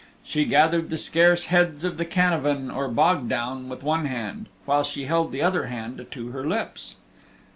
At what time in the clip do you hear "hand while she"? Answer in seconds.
4.05-5.05